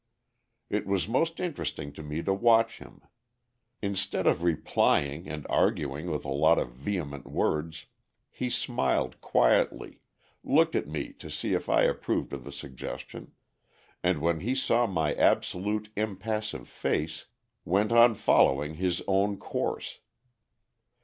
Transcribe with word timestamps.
It 0.67 0.87
was 0.87 1.07
most 1.07 1.39
interesting 1.39 1.93
to 1.93 2.01
me 2.01 2.23
to 2.23 2.33
watch 2.33 2.79
him. 2.79 3.01
Instead 3.83 4.25
of 4.25 4.41
replying 4.41 5.27
and 5.27 5.45
arguing 5.47 6.09
with 6.09 6.25
a 6.25 6.31
lot 6.33 6.57
of 6.57 6.71
vehement 6.71 7.27
words, 7.27 7.85
he 8.31 8.49
smiled 8.49 9.21
quietly, 9.21 10.01
looked 10.43 10.73
at 10.73 10.87
me 10.87 11.13
to 11.19 11.29
see 11.29 11.53
if 11.53 11.69
I 11.69 11.83
approved 11.83 12.33
of 12.33 12.43
the 12.45 12.51
suggestion, 12.51 13.33
and 14.01 14.21
when 14.21 14.39
he 14.39 14.55
saw 14.55 14.87
my 14.87 15.13
absolutely 15.13 15.91
impassive 16.01 16.67
face, 16.67 17.27
went 17.63 17.91
on 17.91 18.15
following 18.15 18.73
his 18.77 19.03
own 19.07 19.37
course. 19.37 19.99